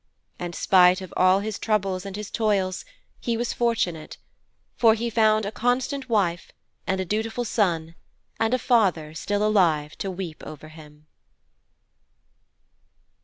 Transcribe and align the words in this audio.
And 0.39 0.55
spite 0.55 0.99
of 0.99 1.13
all 1.15 1.41
his 1.41 1.59
troubles 1.59 2.07
and 2.07 2.15
his 2.15 2.31
toils 2.31 2.85
he 3.19 3.37
was 3.37 3.53
fortunate, 3.53 4.17
for 4.75 4.95
he 4.95 5.11
found 5.11 5.45
a 5.45 5.51
constant 5.51 6.09
wife 6.09 6.51
and 6.87 6.99
a 6.99 7.05
dutiful 7.05 7.45
son 7.45 7.93
and 8.39 8.51
a 8.51 8.57
father 8.57 9.13
still 9.13 9.45
alive 9.45 9.95
to 9.99 10.09
weep 10.09 10.41
over 10.43 10.69
him. 10.69 11.05